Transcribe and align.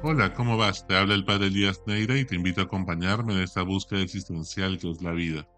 Hola, 0.00 0.32
¿cómo 0.32 0.56
vas? 0.56 0.86
Te 0.86 0.96
habla 0.96 1.14
el 1.14 1.24
padre 1.24 1.48
Elías 1.48 1.82
Neira 1.86 2.16
y 2.18 2.24
te 2.24 2.36
invito 2.36 2.60
a 2.60 2.64
acompañarme 2.64 3.34
en 3.34 3.40
esta 3.40 3.62
búsqueda 3.62 4.00
existencial 4.00 4.78
que 4.78 4.90
es 4.90 5.02
la 5.02 5.10
vida. 5.12 5.48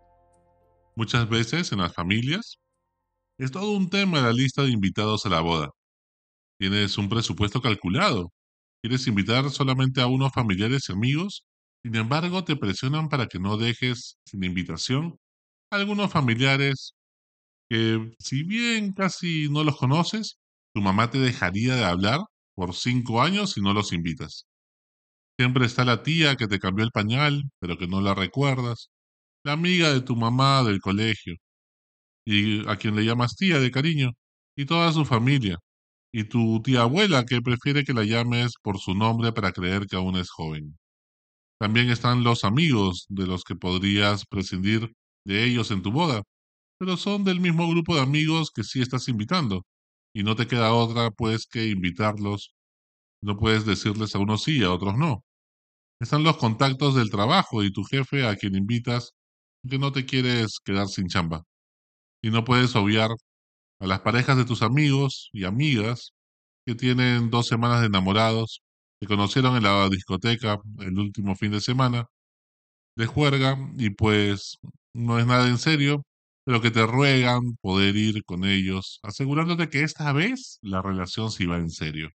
Muchas 0.97 1.29
veces 1.29 1.73
en 1.73 1.79
las 1.81 1.95
familias 1.95 2.59
es 3.39 3.51
todo 3.53 3.73
un 3.73 3.91
tema 3.91 4.21
la 4.21 4.33
lista 4.33 4.63
de 4.63 4.71
invitados 4.71 5.27
a 5.27 5.31
la 5.31 5.41
boda. 5.41 5.71
Tienes 6.59 6.99
un 6.99 7.09
presupuesto 7.09 7.63
calculado. 7.63 8.33
Quieres 8.83 9.07
invitar 9.07 9.51
solamente 9.51 10.01
a 10.01 10.07
unos 10.09 10.33
familiares 10.33 10.89
y 10.89 10.93
amigos, 10.93 11.45
sin 11.83 11.97
embargo 11.97 12.45
te 12.45 12.57
presionan 12.57 13.09
para 13.09 13.27
que 13.27 13.41
no 13.41 13.59
dejes 13.59 14.19
sin 14.25 14.45
invitación 14.45 15.19
a 15.71 15.77
algunos 15.77 16.13
familiares 16.13 16.95
que 17.71 18.15
si 18.19 18.45
bien 18.45 18.93
casi 18.95 19.49
no 19.51 19.65
los 19.65 19.77
conoces, 19.79 20.39
tu 20.75 20.83
mamá 20.83 21.11
te 21.11 21.19
dejaría 21.19 21.77
de 21.77 21.85
hablar 21.85 22.21
por 22.61 22.75
cinco 22.75 23.23
años 23.23 23.53
si 23.53 23.63
no 23.63 23.73
los 23.73 23.91
invitas. 23.91 24.45
Siempre 25.39 25.65
está 25.65 25.83
la 25.87 26.03
tía 26.03 26.37
que 26.37 26.47
te 26.47 26.59
cambió 26.59 26.85
el 26.85 26.91
pañal, 26.91 27.45
pero 27.59 27.79
que 27.79 27.87
no 27.87 28.03
la 28.03 28.15
recuerdas, 28.15 28.91
la 29.43 29.53
amiga 29.53 29.91
de 29.95 30.03
tu 30.03 30.15
mamá 30.15 30.63
del 30.63 30.79
colegio, 30.79 31.37
y 32.27 32.69
a 32.69 32.77
quien 32.77 32.97
le 32.97 33.05
llamas 33.07 33.35
tía 33.35 33.61
de 33.61 33.71
cariño, 33.71 34.11
y 34.55 34.67
toda 34.67 34.93
su 34.93 35.07
familia, 35.07 35.57
y 36.13 36.25
tu 36.25 36.61
tía 36.61 36.83
abuela 36.83 37.25
que 37.25 37.41
prefiere 37.41 37.83
que 37.83 37.95
la 37.95 38.05
llames 38.05 38.53
por 38.63 38.79
su 38.79 38.95
nombre 38.95 39.33
para 39.33 39.53
creer 39.53 39.87
que 39.87 39.97
aún 39.97 40.17
es 40.17 40.29
joven. 40.29 40.77
También 41.59 41.89
están 41.89 42.25
los 42.25 42.45
amigos 42.45 43.07
de 43.09 43.27
los 43.27 43.43
que 43.43 43.57
podrías 43.57 44.27
prescindir 44.27 44.93
de 45.25 45.47
ellos 45.47 45.71
en 45.71 45.81
tu 45.81 45.93
boda, 45.93 46.25
pero 46.79 46.99
son 46.99 47.25
del 47.25 47.41
mismo 47.41 47.71
grupo 47.71 47.95
de 47.95 48.03
amigos 48.03 48.51
que 48.55 48.65
sí 48.65 48.83
estás 48.83 49.09
invitando, 49.09 49.63
y 50.13 50.23
no 50.23 50.37
te 50.37 50.47
queda 50.47 50.73
otra 50.75 51.11
pues 51.11 51.47
que 51.47 51.69
invitarlos. 51.69 52.55
No 53.23 53.37
puedes 53.39 53.67
decirles 53.67 54.15
a 54.15 54.21
unos 54.21 54.45
sí 54.45 54.59
y 54.61 54.65
a 54.65 54.73
otros 54.73 54.97
no. 54.99 55.25
Están 56.01 56.25
los 56.25 56.37
contactos 56.39 56.95
del 56.97 57.11
trabajo 57.11 57.63
y 57.65 57.73
tu 57.73 57.85
jefe 57.85 58.27
a 58.27 58.37
quien 58.37 58.57
invitas 58.57 59.13
que 59.69 59.79
no 59.79 59.93
te 59.93 60.07
quieres 60.07 60.59
quedar 60.65 60.89
sin 60.89 61.09
chamba. 61.09 61.45
Y 62.23 62.31
no 62.31 62.45
puedes 62.45 62.77
obviar 62.77 63.11
a 63.81 63.87
las 63.87 64.01
parejas 64.01 64.37
de 64.39 64.45
tus 64.45 64.63
amigos 64.63 65.31
y 65.33 65.45
amigas 65.45 66.13
que 66.67 66.75
tienen 66.75 67.31
dos 67.31 67.49
semanas 67.49 67.81
de 67.81 67.87
enamorados, 67.89 68.63
que 69.01 69.07
conocieron 69.09 69.57
en 69.57 69.65
la 69.65 69.89
discoteca 69.91 70.59
el 70.81 70.99
último 70.99 71.37
fin 71.37 71.53
de 71.53 71.61
semana, 71.61 72.07
de 72.97 73.07
juerga 73.07 73.57
y 73.79 73.91
pues 73.91 74.59
no 74.95 75.19
es 75.19 75.27
nada 75.27 75.49
en 75.49 75.59
serio, 75.59 76.03
pero 76.45 76.61
que 76.61 76.71
te 76.71 76.87
ruegan 76.87 77.57
poder 77.61 77.97
ir 77.97 78.25
con 78.25 78.45
ellos, 78.45 79.01
asegurándote 79.03 79.69
que 79.71 79.83
esta 79.83 80.13
vez 80.13 80.59
la 80.63 80.83
relación 80.83 81.31
sí 81.31 81.47
va 81.47 81.59
en 81.59 81.71
serio. 81.71 82.11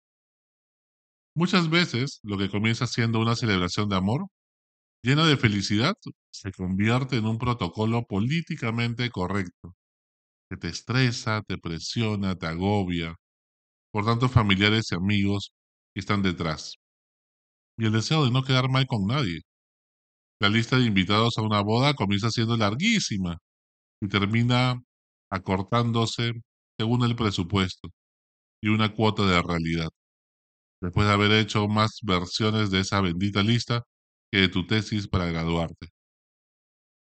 Muchas 1.36 1.70
veces 1.70 2.20
lo 2.24 2.38
que 2.38 2.50
comienza 2.50 2.88
siendo 2.88 3.20
una 3.20 3.36
celebración 3.36 3.90
de 3.90 3.96
amor, 3.98 4.28
llena 5.04 5.26
de 5.28 5.38
felicidad, 5.38 5.96
se 6.32 6.52
convierte 6.52 7.18
en 7.18 7.26
un 7.26 7.38
protocolo 7.40 8.04
políticamente 8.06 9.10
correcto, 9.12 9.76
que 10.50 10.58
te 10.58 10.70
estresa, 10.70 11.44
te 11.48 11.58
presiona, 11.58 12.36
te 12.36 12.48
agobia, 12.48 13.16
por 13.92 14.06
tantos 14.06 14.32
familiares 14.32 14.92
y 14.92 14.96
amigos 14.96 15.54
que 15.94 16.02
están 16.02 16.22
detrás. 16.24 16.76
Y 17.78 17.86
el 17.86 17.94
deseo 17.94 18.26
de 18.26 18.32
no 18.32 18.44
quedar 18.44 18.70
mal 18.70 18.86
con 18.88 19.06
nadie. 19.06 19.42
La 20.40 20.50
lista 20.50 20.78
de 20.78 20.86
invitados 20.86 21.38
a 21.38 21.42
una 21.42 21.62
boda 21.62 21.94
comienza 21.94 22.32
siendo 22.32 22.56
larguísima 22.58 23.38
y 24.02 24.08
termina 24.08 24.82
acortándose 25.30 26.34
según 26.78 27.04
el 27.04 27.16
presupuesto 27.16 27.90
y 28.62 28.70
una 28.70 28.94
cuota 28.94 29.26
de 29.26 29.42
realidad, 29.42 29.90
después 30.82 31.08
de 31.08 31.14
haber 31.14 31.32
hecho 31.34 31.68
más 31.68 32.00
versiones 32.04 32.72
de 32.72 32.82
esa 32.82 33.02
bendita 33.02 33.44
lista 33.44 33.84
que 34.32 34.40
de 34.40 34.50
tu 34.50 34.68
tesis 34.68 35.08
para 35.08 35.28
graduarte. 35.28 35.90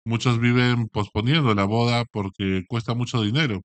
Muchos 0.04 0.38
viven 0.38 0.88
posponiendo 0.88 1.54
la 1.54 1.64
boda 1.64 2.04
porque 2.12 2.64
cuesta 2.68 2.94
mucho 2.94 3.22
dinero, 3.22 3.62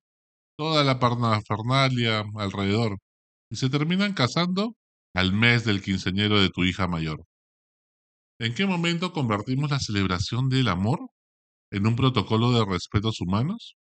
toda 0.56 0.84
la 0.84 0.98
parnafernalia 0.98 2.24
alrededor, 2.36 2.98
y 3.50 3.56
se 3.56 3.70
terminan 3.70 4.14
casando 4.14 4.74
al 5.14 5.32
mes 5.32 5.64
del 5.64 5.82
quinceñero 5.82 6.40
de 6.40 6.50
tu 6.50 6.64
hija 6.64 6.88
mayor. 6.88 7.24
¿En 8.40 8.54
qué 8.54 8.66
momento 8.66 9.12
convertimos 9.12 9.70
la 9.70 9.78
celebración 9.78 10.48
del 10.48 10.68
amor 10.68 10.98
en 11.72 11.86
un 11.86 11.96
protocolo 11.96 12.52
de 12.52 12.64
respetos 12.64 13.20
humanos? 13.20 13.76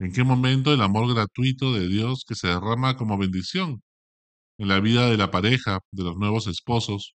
¿En 0.00 0.12
qué 0.12 0.24
momento 0.24 0.72
el 0.74 0.82
amor 0.82 1.12
gratuito 1.14 1.72
de 1.72 1.88
Dios 1.88 2.24
que 2.26 2.34
se 2.36 2.48
derrama 2.48 2.96
como 2.96 3.18
bendición 3.18 3.82
en 4.58 4.68
la 4.68 4.80
vida 4.80 5.08
de 5.10 5.16
la 5.18 5.30
pareja, 5.30 5.80
de 5.92 6.04
los 6.04 6.16
nuevos 6.16 6.46
esposos, 6.48 7.14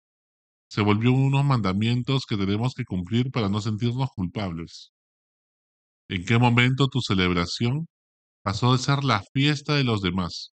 se 0.68 0.82
volvió 0.82 1.12
unos 1.12 1.44
mandamientos 1.44 2.24
que 2.28 2.36
tenemos 2.36 2.74
que 2.74 2.84
cumplir 2.84 3.30
para 3.30 3.48
no 3.50 3.60
sentirnos 3.60 4.10
culpables? 4.14 4.92
¿En 6.08 6.24
qué 6.24 6.38
momento 6.38 6.86
tu 6.86 7.00
celebración 7.00 7.88
pasó 8.42 8.72
de 8.72 8.78
ser 8.78 9.04
la 9.04 9.22
fiesta 9.34 9.74
de 9.76 9.84
los 9.84 10.02
demás? 10.02 10.52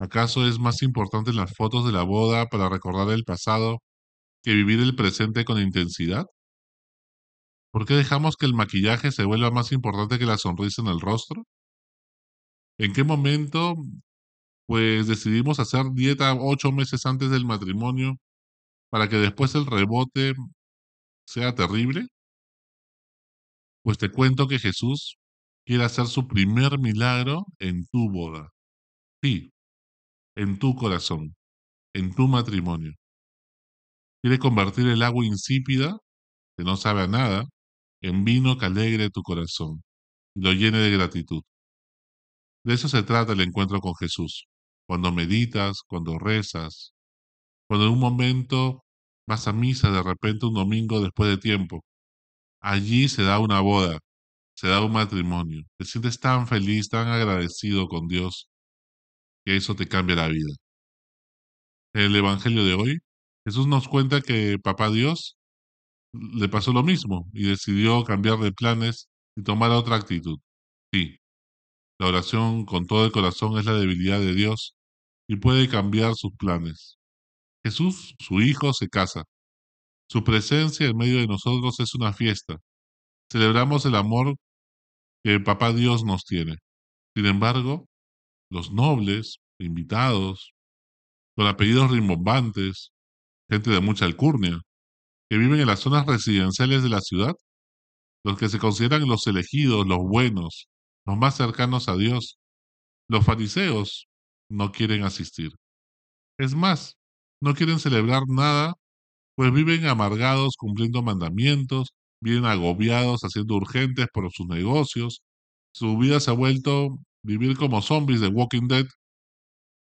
¿Acaso 0.00 0.48
es 0.48 0.58
más 0.58 0.82
importante 0.82 1.32
las 1.32 1.54
fotos 1.56 1.86
de 1.86 1.92
la 1.92 2.02
boda 2.02 2.46
para 2.46 2.68
recordar 2.68 3.08
el 3.10 3.22
pasado 3.22 3.78
que 4.42 4.54
vivir 4.54 4.80
el 4.80 4.96
presente 4.96 5.44
con 5.44 5.60
intensidad? 5.60 6.26
¿Por 7.74 7.86
qué 7.86 7.94
dejamos 7.94 8.36
que 8.36 8.46
el 8.46 8.54
maquillaje 8.54 9.12
se 9.12 9.24
vuelva 9.24 9.50
más 9.52 9.70
importante 9.72 10.18
que 10.18 10.26
la 10.26 10.38
sonrisa 10.38 10.82
en 10.82 10.88
el 10.88 11.00
rostro? 11.00 11.44
¿En 12.78 12.92
qué 12.92 13.04
momento, 13.04 13.74
pues, 14.66 15.06
decidimos 15.08 15.60
hacer 15.60 15.86
dieta 15.94 16.34
ocho 16.34 16.72
meses 16.72 17.06
antes 17.06 17.30
del 17.30 17.46
matrimonio 17.46 18.16
para 18.90 19.08
que 19.08 19.16
después 19.16 19.54
el 19.56 19.66
rebote 19.66 20.34
sea 21.26 21.54
terrible? 21.54 22.08
Pues 23.84 23.98
te 23.98 24.10
cuento 24.10 24.46
que 24.48 24.58
Jesús 24.58 25.18
quiere 25.66 25.84
hacer 25.84 26.06
su 26.06 26.26
primer 26.28 26.78
milagro 26.78 27.46
en 27.58 27.86
tu 27.86 28.10
boda. 28.10 28.50
Sí, 29.22 29.52
en 30.36 30.58
tu 30.58 30.74
corazón, 30.76 31.36
en 31.94 32.14
tu 32.14 32.28
matrimonio. 32.28 32.92
Quiere 34.22 34.38
convertir 34.38 34.86
el 34.88 35.02
agua 35.02 35.24
insípida, 35.26 35.98
que 36.56 36.64
no 36.64 36.76
sabe 36.76 37.02
a 37.02 37.08
nada, 37.08 37.44
en 38.02 38.24
vino 38.24 38.58
que 38.58 38.66
alegre 38.66 39.10
tu 39.10 39.22
corazón 39.22 39.82
y 40.34 40.42
lo 40.42 40.52
llene 40.52 40.78
de 40.78 40.90
gratitud. 40.90 41.42
De 42.64 42.74
eso 42.74 42.88
se 42.88 43.02
trata 43.02 43.32
el 43.32 43.40
encuentro 43.40 43.80
con 43.80 43.94
Jesús. 43.96 44.46
Cuando 44.86 45.12
meditas, 45.12 45.82
cuando 45.86 46.18
rezas, 46.18 46.92
cuando 47.68 47.86
en 47.86 47.92
un 47.92 48.00
momento 48.00 48.84
vas 49.26 49.46
a 49.48 49.52
misa 49.52 49.90
de 49.90 50.02
repente 50.02 50.46
un 50.46 50.54
domingo 50.54 51.00
después 51.00 51.30
de 51.30 51.38
tiempo. 51.38 51.84
Allí 52.60 53.08
se 53.08 53.22
da 53.22 53.38
una 53.38 53.60
boda, 53.60 53.98
se 54.54 54.68
da 54.68 54.84
un 54.84 54.92
matrimonio. 54.92 55.62
Te 55.78 55.84
sientes 55.86 56.20
tan 56.20 56.46
feliz, 56.48 56.88
tan 56.88 57.08
agradecido 57.08 57.88
con 57.88 58.08
Dios, 58.08 58.48
que 59.44 59.56
eso 59.56 59.74
te 59.76 59.88
cambia 59.88 60.16
la 60.16 60.28
vida. 60.28 60.54
En 61.94 62.02
el 62.02 62.16
Evangelio 62.16 62.64
de 62.64 62.74
hoy, 62.74 62.98
Jesús 63.44 63.66
nos 63.66 63.88
cuenta 63.88 64.20
que 64.20 64.58
Papá 64.62 64.90
Dios 64.90 65.36
le 66.12 66.48
pasó 66.48 66.72
lo 66.72 66.82
mismo 66.82 67.28
y 67.32 67.44
decidió 67.48 68.04
cambiar 68.04 68.38
de 68.38 68.52
planes 68.52 69.08
y 69.36 69.42
tomar 69.42 69.70
otra 69.70 69.96
actitud. 69.96 70.38
Sí, 70.92 71.16
la 71.98 72.08
oración 72.08 72.64
con 72.64 72.86
todo 72.86 73.04
el 73.04 73.12
corazón 73.12 73.58
es 73.58 73.66
la 73.66 73.74
debilidad 73.74 74.18
de 74.20 74.34
Dios 74.34 74.74
y 75.28 75.36
puede 75.36 75.68
cambiar 75.68 76.14
sus 76.14 76.32
planes. 76.36 76.98
Jesús, 77.64 78.14
su 78.18 78.40
Hijo, 78.40 78.72
se 78.72 78.88
casa. 78.88 79.24
Su 80.08 80.24
presencia 80.24 80.86
en 80.86 80.96
medio 80.96 81.18
de 81.18 81.26
nosotros 81.26 81.78
es 81.78 81.94
una 81.94 82.12
fiesta. 82.12 82.56
Celebramos 83.30 83.86
el 83.86 83.94
amor 83.94 84.34
que 85.22 85.38
Papá 85.40 85.72
Dios 85.72 86.04
nos 86.04 86.24
tiene. 86.24 86.56
Sin 87.14 87.26
embargo, 87.26 87.86
los 88.50 88.72
nobles, 88.72 89.38
invitados, 89.60 90.52
con 91.36 91.46
apellidos 91.46 91.90
rimbombantes, 91.90 92.90
gente 93.48 93.70
de 93.70 93.80
mucha 93.80 94.04
alcurnia, 94.04 94.60
que 95.30 95.38
viven 95.38 95.60
en 95.60 95.68
las 95.68 95.80
zonas 95.80 96.06
residenciales 96.06 96.82
de 96.82 96.88
la 96.88 97.00
ciudad, 97.00 97.34
los 98.24 98.36
que 98.38 98.48
se 98.48 98.58
consideran 98.58 99.08
los 99.08 99.26
elegidos, 99.28 99.86
los 99.86 99.98
buenos, 100.00 100.68
los 101.06 101.16
más 101.16 101.36
cercanos 101.36 101.88
a 101.88 101.96
Dios, 101.96 102.38
los 103.08 103.24
fariseos, 103.24 104.08
no 104.50 104.72
quieren 104.72 105.04
asistir. 105.04 105.52
Es 106.38 106.54
más, 106.54 106.96
no 107.42 107.54
quieren 107.54 107.78
celebrar 107.78 108.22
nada, 108.28 108.74
pues 109.36 109.52
viven 109.52 109.86
amargados 109.86 110.56
cumpliendo 110.58 111.02
mandamientos, 111.02 111.90
viven 112.22 112.46
agobiados 112.46 113.22
haciendo 113.22 113.56
urgentes 113.56 114.08
por 114.12 114.30
sus 114.32 114.48
negocios, 114.48 115.22
su 115.72 115.96
vida 115.98 116.20
se 116.20 116.30
ha 116.32 116.34
vuelto 116.34 116.98
vivir 117.24 117.56
como 117.56 117.82
zombies 117.82 118.20
de 118.20 118.28
Walking 118.28 118.68
Dead, 118.68 118.86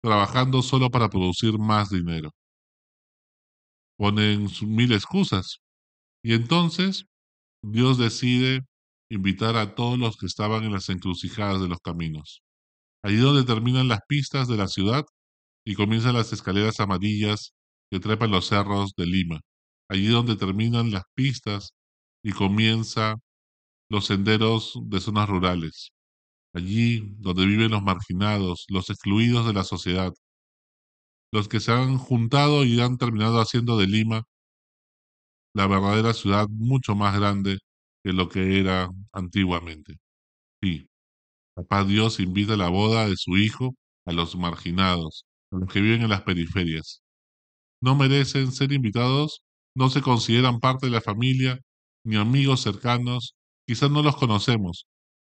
trabajando 0.03 0.63
solo 0.63 0.91
para 0.91 1.09
producir 1.09 1.59
más 1.59 1.91
dinero 1.91 2.31
ponen 4.03 4.49
mil 4.67 4.93
excusas. 4.93 5.61
Y 6.25 6.35
entonces 6.35 7.07
Dios 7.63 7.99
decide 7.99 8.63
invitar 9.09 9.57
a 9.57 9.77
todos 9.77 9.97
los 9.97 10.17
que 10.17 10.27
estaban 10.27 10.65
en 10.65 10.73
las 10.73 10.89
encrucijadas 10.89 11.61
de 11.63 11.69
los 11.69 11.79
caminos. 11.79 12.43
Allí 13.05 13.19
donde 13.19 13.45
terminan 13.45 13.87
las 13.87 14.01
pistas 14.09 14.49
de 14.49 14.57
la 14.57 14.67
ciudad 14.67 15.05
y 15.65 15.77
comienzan 15.77 16.15
las 16.15 16.33
escaleras 16.33 16.81
amarillas 16.81 17.53
que 17.93 18.01
trepa 18.01 18.25
en 18.25 18.33
los 18.33 18.47
cerros 18.49 18.91
de 18.97 19.07
Lima, 19.07 19.39
allí 19.89 20.09
donde 20.09 20.35
terminan 20.35 20.91
las 20.91 21.05
pistas 21.15 21.71
y 22.25 22.33
comienza 22.33 23.15
los 23.89 24.07
senderos 24.07 24.81
de 24.87 25.01
zonas 25.01 25.29
rurales, 25.29 25.93
allí 26.55 27.15
donde 27.19 27.47
viven 27.47 27.71
los 27.71 27.83
marginados, 27.85 28.65
los 28.69 28.91
excluidos 28.91 29.47
de 29.47 29.53
la 29.53 29.63
sociedad, 29.63 30.13
los 31.33 31.49
que 31.49 31.61
se 31.61 31.73
han 31.73 31.99
juntado 31.99 32.65
y 32.65 32.81
han 32.81 32.99
terminado 32.99 33.41
haciendo 33.41 33.79
de 33.79 33.87
Lima 33.89 34.25
la 35.55 35.67
verdadera 35.67 36.13
ciudad 36.15 36.49
mucho 36.49 36.95
más 36.95 37.17
grande 37.19 37.59
que 38.05 38.13
lo 38.13 38.29
que 38.29 38.59
era 38.61 38.91
antiguamente. 39.13 39.99
Sí, 40.63 40.89
Papá 41.55 41.85
Dios 41.85 42.21
invita 42.21 42.55
a 42.55 42.57
la 42.59 42.71
boda 42.71 43.09
de 43.09 43.17
su 43.17 43.37
hijo 43.39 43.75
a 44.07 44.13
los 44.13 44.37
marginados, 44.37 45.27
a 45.53 45.59
los 45.59 45.73
que 45.73 45.81
viven 45.81 46.03
en 46.03 46.11
las 46.11 46.23
periferias. 46.23 47.03
No 47.83 47.97
merecen 47.97 48.53
ser 48.53 48.73
invitados, 48.73 49.43
no 49.77 49.91
se 49.91 50.03
consideran 50.03 50.61
parte 50.61 50.87
de 50.87 50.93
la 50.93 51.01
familia, 51.03 51.61
ni 52.05 52.17
amigos 52.17 52.63
cercanos, 52.63 53.35
quizás 53.67 53.91
no 53.91 54.03
los 54.03 54.17
conocemos, 54.17 54.87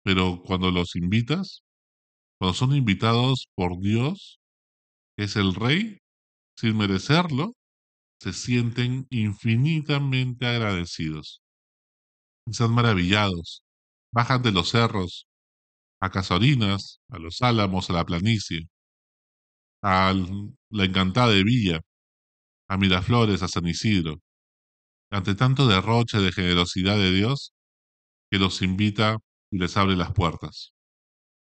pero 0.04 0.42
cuando 0.46 0.72
los 0.72 0.96
invitas, 0.96 1.64
cuando 2.40 2.56
son 2.56 2.76
invitados 2.76 3.48
por 3.56 3.80
Dios, 3.80 4.40
es 5.18 5.36
el 5.36 5.54
Rey, 5.56 6.00
sin 6.58 6.78
merecerlo, 6.78 7.54
se 8.22 8.34
sienten 8.34 9.08
infinitamente 9.10 10.48
agradecidos. 10.48 11.42
Están 12.48 12.72
maravillados, 12.74 13.64
bajan 14.14 14.42
de 14.42 14.52
los 14.52 14.70
cerros, 14.70 15.28
a 16.02 16.10
Casorinas, 16.10 17.00
a 17.10 17.20
los 17.20 17.42
Álamos, 17.42 17.90
a 17.90 17.94
la 17.94 18.06
planicie, 18.06 18.68
a 19.82 20.14
la 20.70 20.86
encantada 20.86 21.32
de 21.32 21.44
Villa, 21.44 21.82
a 22.70 22.78
Miraflores, 22.78 23.44
a 23.44 23.48
San 23.48 23.68
Isidro, 23.68 24.22
ante 25.12 25.36
tanto 25.36 25.68
derroche 25.68 26.20
de 26.20 26.32
generosidad 26.32 26.98
de 26.98 27.12
Dios 27.14 27.54
que 28.32 28.40
los 28.40 28.62
invita 28.62 29.18
y 29.52 29.60
les 29.60 29.78
abre 29.78 29.96
las 29.96 30.14
puertas. 30.14 30.74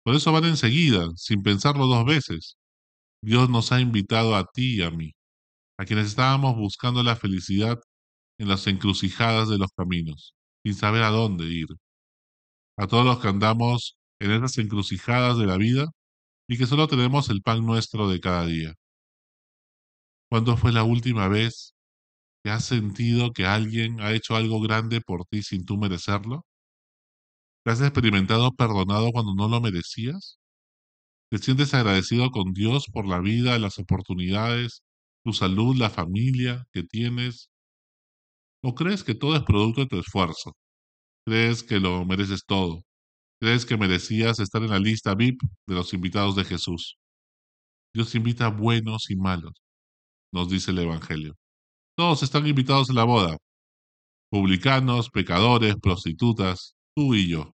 Por 0.03 0.15
eso 0.15 0.31
van 0.31 0.45
enseguida, 0.45 1.07
sin 1.17 1.43
pensarlo 1.43 1.87
dos 1.87 2.05
veces. 2.05 2.57
Dios 3.23 3.49
nos 3.49 3.71
ha 3.71 3.79
invitado 3.79 4.35
a 4.35 4.45
ti 4.45 4.75
y 4.79 4.81
a 4.83 4.91
mí, 4.91 5.13
a 5.77 5.85
quienes 5.85 6.07
estábamos 6.07 6.55
buscando 6.57 7.03
la 7.03 7.15
felicidad 7.15 7.79
en 8.39 8.49
las 8.49 8.67
encrucijadas 8.67 9.49
de 9.49 9.57
los 9.59 9.71
caminos, 9.77 10.35
sin 10.63 10.75
saber 10.75 11.03
a 11.03 11.09
dónde 11.11 11.45
ir. 11.45 11.67
A 12.77 12.85
todos 12.85 13.03
los 13.03 13.17
que 13.19 13.27
andamos 13.29 13.97
en 14.19 14.29
esas 14.31 14.59
encrucijadas 14.59 15.39
de 15.39 15.47
la 15.47 15.57
vida 15.57 15.87
y 16.47 16.57
que 16.57 16.67
solo 16.67 16.87
tenemos 16.87 17.29
el 17.29 17.41
pan 17.41 17.65
nuestro 17.65 18.09
de 18.09 18.19
cada 18.19 18.45
día. 18.47 18.75
¿Cuándo 20.29 20.57
fue 20.57 20.73
la 20.73 20.83
última 20.83 21.29
vez 21.29 21.75
que 22.43 22.51
has 22.51 22.65
sentido 22.65 23.33
que 23.33 23.45
alguien 23.47 24.01
ha 24.01 24.13
hecho 24.13 24.35
algo 24.35 24.61
grande 24.61 25.01
por 25.01 25.25
ti 25.25 25.43
sin 25.43 25.65
tú 25.65 25.77
merecerlo? 25.77 26.45
¿Te 27.65 27.71
has 27.71 27.81
experimentado 27.81 28.51
perdonado 28.53 29.11
cuando 29.11 29.33
no 29.35 29.49
lo 29.49 29.59
merecías? 29.59 30.37
¿Te 31.33 31.39
sientes 31.39 31.73
agradecido 31.73 32.29
con 32.29 32.53
Dios 32.53 32.85
por 32.93 33.07
la 33.07 33.19
vida, 33.19 33.57
las 33.57 33.79
oportunidades, 33.79 34.83
tu 35.25 35.33
salud, 35.33 35.75
la 35.75 35.89
familia 35.89 36.67
que 36.71 36.83
tienes? 36.83 37.49
¿O 38.63 38.75
crees 38.75 39.03
que 39.03 39.15
todo 39.15 39.35
es 39.35 39.41
producto 39.41 39.81
de 39.81 39.87
tu 39.87 39.97
esfuerzo? 39.97 40.55
¿Crees 41.25 41.63
que 41.63 41.79
lo 41.79 42.05
mereces 42.05 42.45
todo? 42.45 42.83
¿Crees 43.41 43.65
que 43.65 43.77
merecías 43.77 44.39
estar 44.39 44.61
en 44.61 44.69
la 44.69 44.77
lista 44.77 45.15
VIP 45.15 45.41
de 45.65 45.73
los 45.73 45.95
invitados 45.95 46.35
de 46.35 46.43
Jesús? 46.45 46.97
Dios 47.95 48.13
invita 48.13 48.45
a 48.45 48.49
buenos 48.49 49.09
y 49.09 49.15
malos, 49.15 49.53
nos 50.31 50.49
dice 50.49 50.69
el 50.69 50.77
Evangelio. 50.77 51.33
Todos 51.97 52.21
están 52.21 52.45
invitados 52.45 52.91
a 52.91 52.93
la 52.93 53.05
boda. 53.05 53.37
Publicanos, 54.29 55.09
pecadores, 55.09 55.77
prostitutas, 55.81 56.75
tú 56.95 57.15
y 57.15 57.27
yo. 57.27 57.53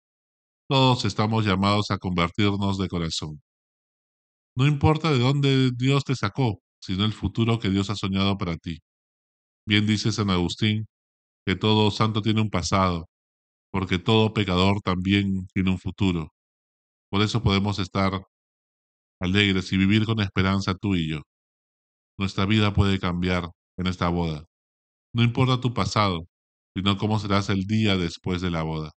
Todos 0.66 1.04
estamos 1.04 1.44
llamados 1.44 1.90
a 1.90 1.98
convertirnos 1.98 2.78
de 2.78 2.88
corazón. 2.88 3.42
No 4.56 4.66
importa 4.66 5.10
de 5.12 5.18
dónde 5.18 5.70
Dios 5.76 6.04
te 6.04 6.14
sacó, 6.16 6.60
sino 6.80 7.04
el 7.04 7.12
futuro 7.12 7.58
que 7.58 7.68
Dios 7.68 7.90
ha 7.90 7.94
soñado 7.94 8.38
para 8.38 8.56
ti. 8.56 8.78
Bien 9.66 9.86
dice 9.86 10.12
San 10.12 10.30
Agustín 10.30 10.86
que 11.46 11.56
todo 11.56 11.90
santo 11.90 12.22
tiene 12.22 12.40
un 12.40 12.50
pasado, 12.50 13.06
porque 13.72 13.98
todo 13.98 14.32
pecador 14.34 14.80
también 14.82 15.46
tiene 15.54 15.70
un 15.70 15.78
futuro. 15.78 16.32
Por 17.10 17.22
eso 17.22 17.42
podemos 17.42 17.78
estar 17.78 18.22
alegres 19.20 19.72
y 19.72 19.76
vivir 19.76 20.06
con 20.06 20.20
esperanza 20.20 20.74
tú 20.74 20.94
y 20.96 21.10
yo. 21.10 21.22
Nuestra 22.18 22.46
vida 22.46 22.72
puede 22.74 22.98
cambiar 22.98 23.50
en 23.78 23.86
esta 23.86 24.08
boda. 24.08 24.44
No 25.14 25.22
importa 25.22 25.60
tu 25.60 25.74
pasado, 25.74 26.26
sino 26.74 26.96
cómo 26.98 27.18
serás 27.18 27.50
el 27.50 27.66
día 27.66 27.96
después 27.96 28.42
de 28.42 28.50
la 28.50 28.62
boda. 28.62 28.92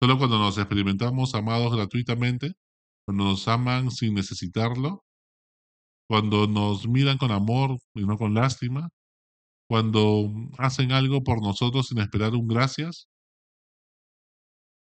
Solo 0.00 0.18
cuando 0.18 0.38
nos 0.38 0.58
experimentamos 0.58 1.34
amados 1.34 1.74
gratuitamente, 1.74 2.52
cuando 3.06 3.24
nos 3.24 3.48
aman 3.48 3.90
sin 3.90 4.14
necesitarlo, 4.14 5.04
cuando 6.08 6.46
nos 6.46 6.86
miran 6.88 7.18
con 7.18 7.30
amor 7.30 7.78
y 7.94 8.04
no 8.06 8.16
con 8.16 8.34
lástima, 8.34 8.88
cuando 9.68 10.30
hacen 10.58 10.92
algo 10.92 11.22
por 11.24 11.42
nosotros 11.42 11.88
sin 11.88 11.98
esperar 12.00 12.34
un 12.34 12.48
gracias, 12.48 13.08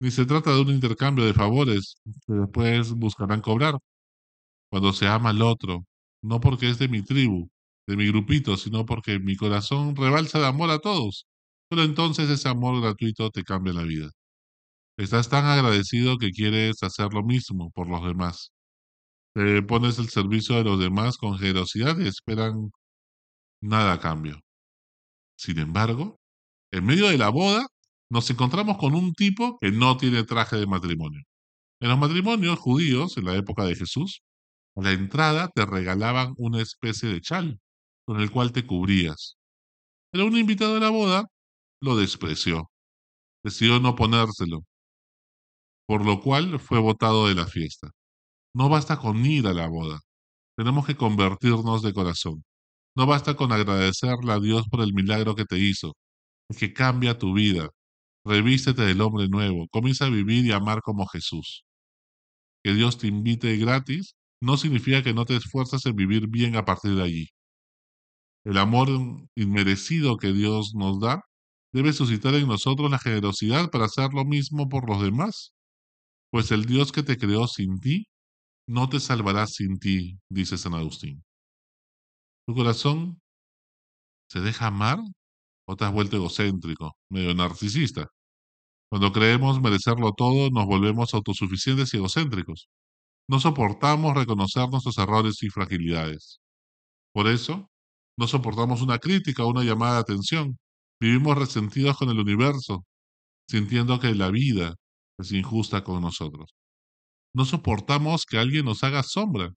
ni 0.00 0.10
se 0.10 0.26
trata 0.26 0.52
de 0.54 0.60
un 0.62 0.70
intercambio 0.70 1.24
de 1.24 1.32
favores 1.34 1.94
que 2.26 2.34
después 2.34 2.92
buscarán 2.92 3.40
cobrar. 3.40 3.78
Cuando 4.70 4.92
se 4.92 5.06
ama 5.08 5.30
al 5.30 5.42
otro, 5.42 5.84
no 6.22 6.40
porque 6.40 6.70
es 6.70 6.78
de 6.78 6.88
mi 6.88 7.02
tribu, 7.02 7.48
de 7.86 7.96
mi 7.96 8.06
grupito, 8.08 8.56
sino 8.56 8.86
porque 8.86 9.18
mi 9.20 9.36
corazón 9.36 9.96
rebalsa 9.96 10.40
de 10.40 10.46
amor 10.46 10.70
a 10.70 10.80
todos. 10.80 11.26
Pero 11.68 11.82
entonces 11.84 12.30
ese 12.30 12.48
amor 12.48 12.80
gratuito 12.82 13.30
te 13.30 13.44
cambia 13.44 13.72
la 13.74 13.84
vida. 13.84 14.10
Estás 14.98 15.28
tan 15.28 15.46
agradecido 15.46 16.18
que 16.18 16.30
quieres 16.30 16.82
hacer 16.82 17.12
lo 17.14 17.22
mismo 17.22 17.70
por 17.70 17.88
los 17.88 18.04
demás. 18.04 18.52
Te 19.34 19.62
pones 19.62 19.98
el 19.98 20.10
servicio 20.10 20.56
de 20.56 20.64
los 20.64 20.78
demás 20.78 21.16
con 21.16 21.38
generosidad 21.38 21.98
y 21.98 22.06
esperan 22.08 22.70
nada 23.62 23.94
a 23.94 24.00
cambio. 24.00 24.40
Sin 25.36 25.58
embargo, 25.58 26.18
en 26.72 26.84
medio 26.86 27.08
de 27.08 27.18
la 27.18 27.30
boda, 27.30 27.66
nos 28.10 28.30
encontramos 28.30 28.78
con 28.78 28.94
un 28.94 29.14
tipo 29.14 29.58
que 29.60 29.72
no 29.72 29.96
tiene 29.96 30.24
traje 30.24 30.56
de 30.56 30.66
matrimonio. 30.66 31.22
En 31.80 31.88
los 31.90 31.98
matrimonios 31.98 32.58
judíos, 32.58 33.16
en 33.16 33.26
la 33.26 33.36
época 33.36 33.64
de 33.64 33.76
Jesús, 33.76 34.22
a 34.76 34.82
la 34.82 34.92
entrada 34.92 35.48
te 35.54 35.66
regalaban 35.66 36.34
una 36.38 36.62
especie 36.62 37.08
de 37.08 37.20
chal 37.20 37.60
con 38.06 38.20
el 38.20 38.30
cual 38.30 38.52
te 38.52 38.66
cubrías. 38.66 39.36
Pero 40.12 40.26
un 40.26 40.36
invitado 40.36 40.76
a 40.76 40.80
la 40.80 40.90
boda 40.90 41.24
lo 41.80 41.96
despreció. 41.96 42.70
Decidió 43.44 43.80
no 43.80 43.96
ponérselo, 43.96 44.64
por 45.92 46.06
lo 46.06 46.22
cual 46.22 46.58
fue 46.58 46.78
botado 46.78 47.28
de 47.28 47.34
la 47.34 47.46
fiesta. 47.46 47.90
No 48.54 48.70
basta 48.70 48.96
con 48.98 49.26
ir 49.26 49.46
a 49.46 49.52
la 49.52 49.68
boda, 49.68 50.00
tenemos 50.56 50.86
que 50.86 50.96
convertirnos 50.96 51.82
de 51.82 51.92
corazón. 51.92 52.44
No 52.96 53.04
basta 53.06 53.36
con 53.36 53.52
agradecerle 53.52 54.32
a 54.32 54.40
Dios 54.40 54.64
por 54.70 54.80
el 54.80 54.94
milagro 54.94 55.34
que 55.34 55.44
te 55.44 55.58
hizo, 55.58 55.92
que 56.58 56.72
cambia 56.72 57.18
tu 57.18 57.34
vida, 57.34 57.68
Revístete 58.24 58.80
del 58.82 59.02
hombre 59.02 59.28
nuevo, 59.28 59.68
comienza 59.68 60.06
a 60.06 60.08
vivir 60.08 60.46
y 60.46 60.52
amar 60.52 60.80
como 60.80 61.06
Jesús. 61.08 61.66
Que 62.64 62.72
Dios 62.72 62.96
te 62.96 63.08
invite 63.08 63.58
gratis 63.58 64.14
no 64.40 64.56
significa 64.56 65.02
que 65.02 65.12
no 65.12 65.26
te 65.26 65.36
esfuerzas 65.36 65.84
en 65.84 65.94
vivir 65.94 66.26
bien 66.26 66.56
a 66.56 66.64
partir 66.64 66.94
de 66.94 67.02
allí. 67.02 67.28
El 68.44 68.56
amor 68.56 68.88
inmerecido 69.36 70.16
que 70.16 70.32
Dios 70.32 70.72
nos 70.74 71.00
da 71.00 71.20
debe 71.70 71.92
suscitar 71.92 72.34
en 72.34 72.48
nosotros 72.48 72.90
la 72.90 72.98
generosidad 72.98 73.68
para 73.70 73.84
hacer 73.84 74.14
lo 74.14 74.24
mismo 74.24 74.70
por 74.70 74.88
los 74.88 75.02
demás. 75.02 75.51
Pues 76.32 76.50
el 76.50 76.64
Dios 76.64 76.92
que 76.92 77.02
te 77.02 77.18
creó 77.18 77.46
sin 77.46 77.78
ti, 77.78 78.06
no 78.66 78.88
te 78.88 79.00
salvará 79.00 79.46
sin 79.46 79.78
ti, 79.78 80.18
dice 80.30 80.56
San 80.58 80.74
Agustín. 80.74 81.22
¿Tu 82.46 82.54
corazón 82.54 83.20
se 84.30 84.40
deja 84.40 84.68
amar 84.68 84.98
o 85.66 85.76
te 85.76 85.84
has 85.84 85.92
vuelto 85.92 86.16
egocéntrico, 86.16 86.96
medio 87.10 87.34
narcisista. 87.34 88.08
Cuando 88.90 89.12
creemos 89.12 89.60
merecerlo 89.60 90.12
todo, 90.12 90.50
nos 90.50 90.66
volvemos 90.66 91.14
autosuficientes 91.14 91.92
y 91.92 91.98
egocéntricos. 91.98 92.68
No 93.28 93.40
soportamos 93.40 94.14
reconocer 94.14 94.68
nuestros 94.70 94.98
errores 94.98 95.42
y 95.42 95.50
fragilidades. 95.50 96.40
Por 97.12 97.28
eso, 97.28 97.70
no 98.18 98.26
soportamos 98.26 98.82
una 98.82 98.98
crítica 98.98 99.44
o 99.44 99.50
una 99.50 99.64
llamada 99.64 99.94
de 99.94 100.00
atención. 100.00 100.58
Vivimos 101.00 101.38
resentidos 101.38 101.98
con 101.98 102.10
el 102.10 102.18
universo, 102.18 102.86
sintiendo 103.48 104.00
que 104.00 104.14
la 104.14 104.30
vida 104.30 104.76
es 105.22 105.32
injusta 105.32 105.84
con 105.84 106.02
nosotros. 106.02 106.54
No 107.34 107.44
soportamos 107.44 108.26
que 108.26 108.38
alguien 108.38 108.66
nos 108.66 108.84
haga 108.84 109.02
sombra. 109.02 109.52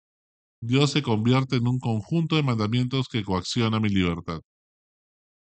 Dios 0.62 0.91
se 0.91 1.03
convierte 1.03 1.57
en 1.57 1.67
un 1.67 1.79
conjunto 1.79 2.38
de 2.38 2.43
mandamientos 2.43 3.07
que 3.10 3.24
coacciona 3.24 3.79
mi 3.79 3.89
libertad 3.89 4.41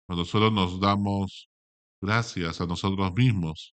cuando 0.07 0.25
solo 0.25 0.51
nos 0.51 0.79
damos 0.79 1.49
gracias 2.01 2.61
a 2.61 2.65
nosotros 2.65 3.13
mismos, 3.13 3.73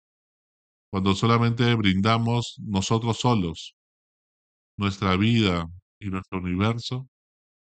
cuando 0.91 1.15
solamente 1.15 1.75
brindamos 1.75 2.55
nosotros 2.59 3.19
solos 3.19 3.75
nuestra 4.77 5.15
vida 5.17 5.65
y 5.99 6.07
nuestro 6.07 6.39
universo, 6.39 7.07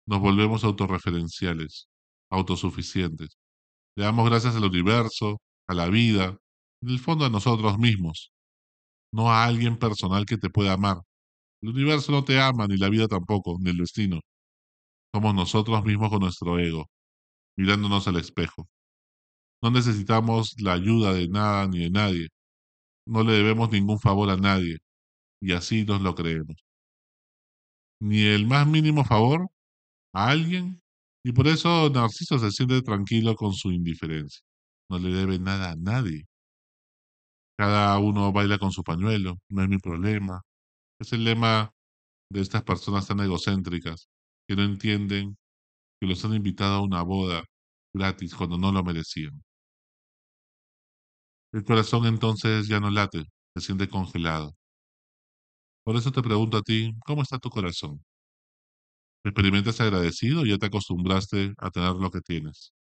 Nos 0.05 0.19
volvemos 0.19 0.65
autorreferenciales, 0.65 1.87
autosuficientes. 2.29 3.37
Le 3.95 4.03
damos 4.03 4.29
gracias 4.29 4.53
al 4.55 4.65
universo, 4.65 5.39
a 5.65 5.73
la 5.73 5.87
vida, 5.87 6.37
en 6.81 6.89
el 6.89 6.99
fondo 6.99 7.25
a 7.25 7.29
nosotros 7.29 7.79
mismos, 7.79 8.32
no 9.13 9.31
a 9.31 9.45
alguien 9.45 9.77
personal 9.77 10.25
que 10.25 10.37
te 10.37 10.49
pueda 10.49 10.73
amar. 10.73 10.97
El 11.61 11.69
universo 11.69 12.11
no 12.11 12.25
te 12.25 12.41
ama, 12.41 12.67
ni 12.67 12.77
la 12.77 12.89
vida 12.89 13.07
tampoco, 13.07 13.57
ni 13.61 13.71
el 13.71 13.77
destino. 13.77 14.21
Somos 15.13 15.35
nosotros 15.35 15.83
mismos 15.85 16.09
con 16.09 16.21
nuestro 16.21 16.59
ego, 16.59 16.87
mirándonos 17.57 18.07
al 18.07 18.17
espejo. 18.17 18.67
No 19.63 19.71
necesitamos 19.71 20.55
la 20.61 20.73
ayuda 20.73 21.13
de 21.13 21.27
nada 21.29 21.67
ni 21.67 21.79
de 21.79 21.89
nadie. 21.91 22.27
No 23.07 23.23
le 23.23 23.33
debemos 23.33 23.71
ningún 23.71 23.99
favor 23.99 24.29
a 24.29 24.37
nadie, 24.37 24.77
y 25.41 25.53
así 25.53 25.85
nos 25.85 26.01
lo 26.01 26.15
creemos. 26.15 26.57
Ni 28.01 28.21
el 28.25 28.45
más 28.47 28.67
mínimo 28.67 29.03
favor 29.03 29.47
a 30.13 30.29
alguien, 30.29 30.81
y 31.23 31.33
por 31.33 31.47
eso 31.47 31.89
Narciso 31.89 32.39
se 32.39 32.51
siente 32.51 32.81
tranquilo 32.81 33.35
con 33.35 33.53
su 33.53 33.71
indiferencia. 33.71 34.41
No 34.89 34.99
le 34.99 35.09
debe 35.11 35.39
nada 35.39 35.71
a 35.71 35.75
nadie. 35.75 36.25
Cada 37.57 37.97
uno 37.99 38.31
baila 38.31 38.57
con 38.59 38.71
su 38.71 38.83
pañuelo, 38.83 39.39
no 39.49 39.63
es 39.63 39.69
mi 39.69 39.77
problema. 39.79 40.41
Es 40.99 41.13
el 41.13 41.23
lema 41.25 41.71
de 42.31 42.41
estas 42.41 42.63
personas 42.63 43.07
tan 43.07 43.19
egocéntricas 43.21 44.09
que 44.47 44.55
no 44.57 44.63
entienden 44.63 45.37
que 46.01 46.07
los 46.07 46.25
han 46.25 46.35
invitado 46.35 46.75
a 46.75 46.83
una 46.83 47.03
boda 47.03 47.43
gratis 47.93 48.35
cuando 48.35 48.57
no 48.59 48.71
lo 48.73 48.83
merecían. 48.83 49.43
El 51.53 51.63
corazón 51.63 52.05
entonces 52.05 52.67
ya 52.67 52.79
no 52.79 52.91
late, 52.91 53.23
se 53.55 53.61
siente 53.61 53.87
congelado. 53.87 54.55
Por 55.85 55.95
eso 55.95 56.11
te 56.11 56.21
pregunto 56.21 56.57
a 56.57 56.61
ti, 56.61 56.93
¿cómo 57.05 57.21
está 57.21 57.39
tu 57.39 57.49
corazón? 57.49 58.03
¿Te 59.23 59.29
experimentas 59.31 59.79
agradecido 59.81 60.41
o 60.41 60.45
ya 60.45 60.57
te 60.57 60.65
acostumbraste 60.67 61.53
a 61.57 61.71
tener 61.71 61.91
lo 61.95 62.09
que 62.11 62.21
tienes? 62.21 62.72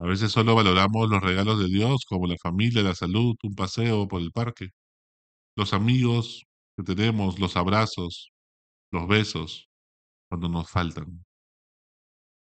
A 0.00 0.06
veces 0.06 0.32
solo 0.32 0.54
valoramos 0.54 1.08
los 1.08 1.22
regalos 1.22 1.58
de 1.58 1.66
Dios 1.66 2.04
como 2.08 2.26
la 2.26 2.36
familia, 2.40 2.82
la 2.82 2.94
salud, 2.94 3.36
un 3.42 3.54
paseo 3.54 4.06
por 4.08 4.22
el 4.22 4.32
parque, 4.32 4.68
los 5.56 5.72
amigos 5.74 6.44
que 6.76 6.84
tenemos, 6.84 7.38
los 7.40 7.56
abrazos, 7.56 8.32
los 8.92 9.08
besos, 9.08 9.68
cuando 10.28 10.48
nos 10.48 10.70
faltan. 10.70 11.24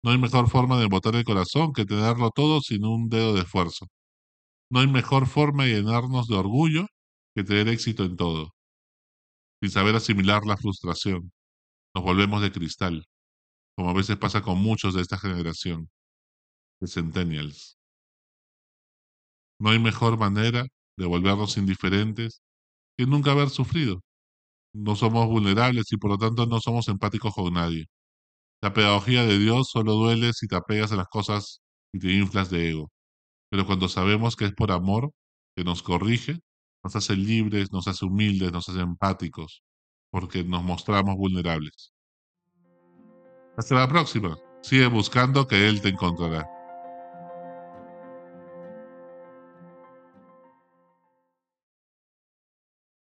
No 0.03 0.11
hay 0.11 0.17
mejor 0.17 0.49
forma 0.49 0.79
de 0.79 0.87
botar 0.87 1.15
el 1.15 1.23
corazón 1.25 1.73
que 1.73 1.85
tenerlo 1.85 2.29
todo 2.31 2.61
sin 2.61 2.85
un 2.85 3.09
dedo 3.09 3.33
de 3.33 3.41
esfuerzo. 3.41 3.87
No 4.71 4.79
hay 4.81 4.87
mejor 4.87 5.27
forma 5.27 5.65
de 5.65 5.75
llenarnos 5.81 6.27
de 6.27 6.35
orgullo 6.35 6.87
que 7.35 7.43
tener 7.43 7.67
éxito 7.69 8.03
en 8.05 8.15
todo. 8.17 8.53
Sin 9.61 9.71
saber 9.71 9.95
asimilar 9.95 10.45
la 10.45 10.57
frustración, 10.57 11.31
nos 11.95 12.03
volvemos 12.03 12.41
de 12.41 12.51
cristal, 12.51 13.05
como 13.75 13.89
a 13.91 13.93
veces 13.93 14.17
pasa 14.17 14.41
con 14.41 14.59
muchos 14.59 14.95
de 14.95 15.01
esta 15.01 15.17
generación, 15.17 15.89
de 16.79 16.87
centennials. 16.87 17.77
No 19.59 19.69
hay 19.69 19.79
mejor 19.79 20.17
manera 20.17 20.65
de 20.97 21.05
volvernos 21.05 21.57
indiferentes 21.57 22.41
que 22.97 23.05
nunca 23.05 23.31
haber 23.31 23.49
sufrido. 23.49 24.01
No 24.73 24.95
somos 24.95 25.27
vulnerables 25.27 25.91
y 25.91 25.97
por 25.97 26.11
lo 26.11 26.17
tanto 26.17 26.45
no 26.45 26.59
somos 26.59 26.87
empáticos 26.89 27.33
con 27.33 27.53
nadie. 27.53 27.85
La 28.61 28.73
pedagogía 28.73 29.25
de 29.25 29.37
Dios 29.37 29.69
solo 29.69 29.93
duele 29.93 30.33
si 30.33 30.47
te 30.47 30.55
apegas 30.55 30.91
a 30.91 30.95
las 30.97 31.07
cosas 31.07 31.61
y 31.93 31.99
te 31.99 32.11
inflas 32.13 32.49
de 32.49 32.71
ego. 32.71 32.91
Pero 33.49 33.65
cuando 33.65 33.87
sabemos 33.87 34.35
que 34.35 34.45
es 34.45 34.53
por 34.53 34.71
amor 34.71 35.11
que 35.55 35.63
nos 35.63 35.83
corrige, 35.83 36.39
nos 36.83 36.95
hace 36.95 37.15
libres, 37.15 37.71
nos 37.71 37.87
hace 37.87 38.05
humildes, 38.05 38.51
nos 38.51 38.67
hace 38.69 38.81
empáticos, 38.81 39.63
porque 40.11 40.43
nos 40.43 40.63
mostramos 40.63 41.15
vulnerables. 41.15 41.93
Hasta 43.57 43.75
la 43.75 43.87
próxima. 43.87 44.37
Sigue 44.61 44.87
buscando 44.87 45.47
que 45.47 45.67
Él 45.67 45.81
te 45.81 45.89
encontrará. 45.89 46.54